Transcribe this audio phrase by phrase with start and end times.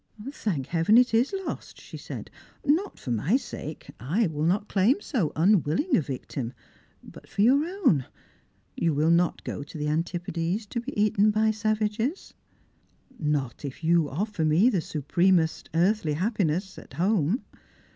[0.31, 2.31] "Thank Heaven it is lost!" she said;
[2.65, 6.53] "not for my sake— I will not claim so unwilling a victim—
[7.03, 8.05] but for your own.
[8.75, 12.33] You will not go to the Antipodes to be eaten by savages?""
[13.19, 17.43] Not if yoa offer me the supremest earthly happiness at home.